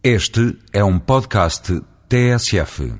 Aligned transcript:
Este 0.00 0.56
é 0.72 0.84
um 0.84 0.96
podcast 0.96 1.82
TSF. 2.08 2.92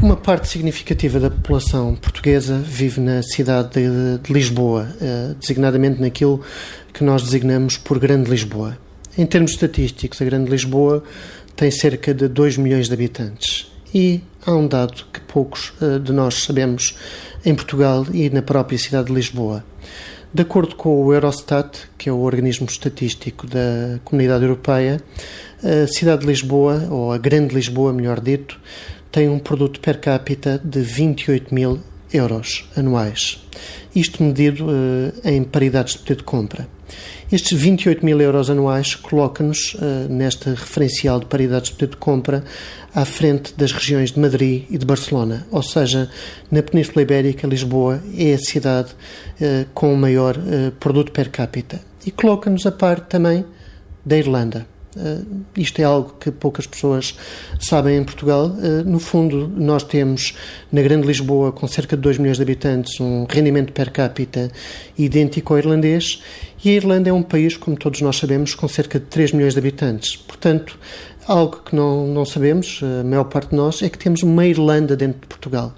Uma 0.00 0.14
parte 0.14 0.46
significativa 0.46 1.18
da 1.18 1.28
população 1.28 1.96
portuguesa 1.96 2.58
vive 2.58 3.00
na 3.00 3.24
cidade 3.24 3.70
de, 3.70 4.18
de 4.22 4.32
Lisboa, 4.32 4.88
eh, 5.00 5.34
designadamente 5.40 6.00
naquilo 6.00 6.44
que 6.94 7.02
nós 7.02 7.24
designamos 7.24 7.76
por 7.76 7.98
Grande 7.98 8.30
Lisboa. 8.30 8.78
Em 9.18 9.26
termos 9.26 9.50
estatísticos, 9.50 10.22
a 10.22 10.24
Grande 10.24 10.48
Lisboa 10.48 11.02
tem 11.58 11.72
cerca 11.72 12.14
de 12.14 12.28
2 12.28 12.56
milhões 12.56 12.86
de 12.86 12.94
habitantes. 12.94 13.68
E 13.92 14.20
há 14.46 14.52
um 14.52 14.68
dado 14.68 15.04
que 15.12 15.20
poucos 15.20 15.72
uh, 15.82 15.98
de 15.98 16.12
nós 16.12 16.44
sabemos 16.44 16.96
em 17.44 17.52
Portugal 17.52 18.06
e 18.14 18.30
na 18.30 18.42
própria 18.42 18.78
cidade 18.78 19.08
de 19.08 19.14
Lisboa. 19.14 19.64
De 20.32 20.42
acordo 20.42 20.76
com 20.76 21.04
o 21.04 21.12
Eurostat, 21.12 21.88
que 21.98 22.08
é 22.08 22.12
o 22.12 22.20
organismo 22.20 22.66
estatístico 22.66 23.44
da 23.44 23.98
Comunidade 24.04 24.44
Europeia, 24.44 25.02
a 25.64 25.88
cidade 25.88 26.20
de 26.20 26.28
Lisboa, 26.28 26.86
ou 26.90 27.12
a 27.12 27.18
Grande 27.18 27.56
Lisboa, 27.56 27.92
melhor 27.92 28.20
dito, 28.20 28.60
tem 29.10 29.28
um 29.28 29.40
produto 29.40 29.80
per 29.80 29.98
capita 29.98 30.60
de 30.62 30.80
28 30.80 31.52
mil 31.52 31.80
euros 32.12 32.68
anuais. 32.76 33.42
Isto 33.94 34.22
medido 34.22 34.66
uh, 34.66 35.12
em 35.24 35.42
paridades 35.42 35.94
de 35.94 36.00
poder 36.00 36.16
de 36.16 36.22
compra. 36.22 36.68
Estes 37.30 37.58
28 37.58 38.04
mil 38.04 38.20
euros 38.20 38.48
anuais 38.48 38.94
coloca-nos 38.94 39.74
uh, 39.74 40.08
nesta 40.08 40.50
referencial 40.50 41.20
de 41.20 41.26
paridades 41.26 41.70
de 41.70 41.76
poder 41.76 41.90
de 41.90 41.96
compra 41.96 42.44
à 42.94 43.04
frente 43.04 43.52
das 43.54 43.72
regiões 43.72 44.12
de 44.12 44.18
Madrid 44.18 44.64
e 44.70 44.78
de 44.78 44.86
Barcelona, 44.86 45.46
ou 45.50 45.62
seja, 45.62 46.10
na 46.50 46.62
Península 46.62 47.02
Ibérica, 47.02 47.46
Lisboa 47.46 48.02
é 48.16 48.32
a 48.32 48.38
cidade 48.38 48.92
uh, 48.92 49.66
com 49.74 49.92
o 49.92 49.96
maior 49.96 50.36
uh, 50.36 50.72
produto 50.80 51.12
per 51.12 51.30
capita. 51.30 51.80
E 52.06 52.10
coloca-nos 52.10 52.64
a 52.64 52.72
par 52.72 53.00
também 53.00 53.44
da 54.04 54.16
Irlanda. 54.16 54.77
Uh, 54.98 55.44
isto 55.56 55.80
é 55.80 55.84
algo 55.84 56.14
que 56.18 56.30
poucas 56.30 56.66
pessoas 56.66 57.16
sabem 57.60 57.96
em 57.96 58.04
Portugal. 58.04 58.46
Uh, 58.46 58.82
no 58.84 58.98
fundo, 58.98 59.48
nós 59.56 59.84
temos 59.84 60.34
na 60.72 60.82
Grande 60.82 61.06
Lisboa, 61.06 61.52
com 61.52 61.68
cerca 61.68 61.96
de 61.96 62.02
2 62.02 62.18
milhões 62.18 62.36
de 62.36 62.42
habitantes, 62.42 62.98
um 63.00 63.24
rendimento 63.24 63.72
per 63.72 63.92
capita 63.92 64.50
idêntico 64.98 65.52
ao 65.52 65.58
irlandês, 65.58 66.22
e 66.64 66.70
a 66.70 66.72
Irlanda 66.72 67.08
é 67.08 67.12
um 67.12 67.22
país, 67.22 67.56
como 67.56 67.76
todos 67.76 68.00
nós 68.00 68.16
sabemos, 68.16 68.54
com 68.54 68.66
cerca 68.66 68.98
de 68.98 69.06
3 69.06 69.32
milhões 69.32 69.54
de 69.54 69.60
habitantes. 69.60 70.16
Portanto, 70.16 70.76
algo 71.26 71.60
que 71.64 71.76
não, 71.76 72.06
não 72.08 72.24
sabemos, 72.24 72.80
a 72.82 73.04
maior 73.04 73.24
parte 73.24 73.50
de 73.50 73.56
nós, 73.56 73.80
é 73.82 73.88
que 73.88 73.98
temos 73.98 74.22
uma 74.24 74.44
Irlanda 74.44 74.96
dentro 74.96 75.20
de 75.20 75.26
Portugal. 75.28 75.72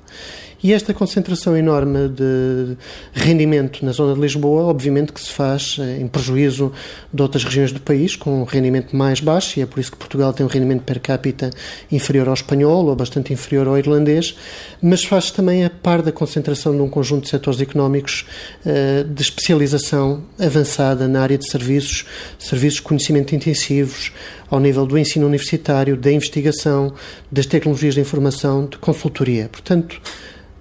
E 0.62 0.74
esta 0.74 0.92
concentração 0.92 1.56
enorme 1.56 2.08
de 2.08 2.76
rendimento 3.12 3.84
na 3.84 3.92
zona 3.92 4.14
de 4.14 4.20
Lisboa, 4.20 4.64
obviamente 4.64 5.12
que 5.12 5.20
se 5.20 5.30
faz 5.30 5.76
eh, 5.80 5.98
em 6.00 6.06
prejuízo 6.06 6.70
de 7.12 7.22
outras 7.22 7.44
regiões 7.44 7.72
do 7.72 7.80
país, 7.80 8.14
com 8.14 8.42
um 8.42 8.44
rendimento 8.44 8.94
mais 8.94 9.20
baixo, 9.20 9.58
e 9.58 9.62
é 9.62 9.66
por 9.66 9.80
isso 9.80 9.90
que 9.90 9.96
Portugal 9.96 10.34
tem 10.34 10.44
um 10.44 10.48
rendimento 10.48 10.82
per 10.82 11.00
capita 11.00 11.50
inferior 11.90 12.28
ao 12.28 12.34
espanhol 12.34 12.86
ou 12.86 12.94
bastante 12.94 13.32
inferior 13.32 13.66
ao 13.68 13.78
irlandês, 13.78 14.36
mas 14.82 15.02
faz 15.02 15.30
também 15.30 15.64
a 15.64 15.70
par 15.70 16.02
da 16.02 16.12
concentração 16.12 16.76
de 16.76 16.82
um 16.82 16.88
conjunto 16.90 17.22
de 17.24 17.30
setores 17.30 17.60
económicos 17.60 18.26
eh, 18.66 19.04
de 19.04 19.22
especialização 19.22 20.22
avançada 20.38 21.08
na 21.08 21.22
área 21.22 21.38
de 21.38 21.50
serviços, 21.50 22.04
serviços 22.38 22.76
de 22.76 22.82
conhecimento 22.82 23.34
intensivos, 23.34 24.12
ao 24.50 24.60
nível 24.60 24.84
do 24.84 24.98
ensino 24.98 25.26
universitário, 25.26 25.96
da 25.96 26.12
investigação, 26.12 26.92
das 27.30 27.46
tecnologias 27.46 27.94
de 27.94 28.00
informação, 28.00 28.66
de 28.66 28.76
consultoria. 28.78 29.48
Portanto, 29.48 30.00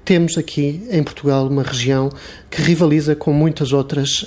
temos 0.10 0.40
aqui 0.40 0.82
em 0.90 1.04
Portugal 1.04 1.46
uma 1.46 1.62
região 1.62 2.10
que 2.50 2.64
rivaliza 2.64 3.16
com 3.16 3.32
muitas 3.32 3.72
outras 3.72 4.24
uh, 4.24 4.26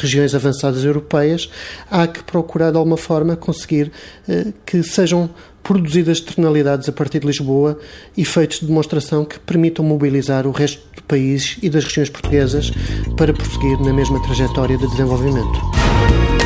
regiões 0.00 0.34
avançadas 0.34 0.82
europeias. 0.82 1.50
Há 1.90 2.06
que 2.06 2.22
procurar 2.22 2.70
de 2.70 2.78
alguma 2.78 2.96
forma 2.96 3.36
conseguir 3.36 3.92
uh, 4.26 4.50
que 4.64 4.82
sejam 4.82 5.28
produzidas 5.62 6.16
externalidades 6.16 6.88
a 6.88 6.92
partir 6.92 7.18
de 7.20 7.26
Lisboa, 7.26 7.78
efeitos 8.16 8.60
de 8.60 8.66
demonstração 8.66 9.26
que 9.26 9.38
permitam 9.38 9.84
mobilizar 9.84 10.46
o 10.46 10.52
resto 10.52 10.80
do 10.96 11.02
país 11.02 11.58
e 11.62 11.68
das 11.68 11.84
regiões 11.84 12.08
portuguesas 12.08 12.72
para 13.14 13.34
prosseguir 13.34 13.78
na 13.82 13.92
mesma 13.92 14.22
trajetória 14.22 14.78
de 14.78 14.88
desenvolvimento. 14.88 16.43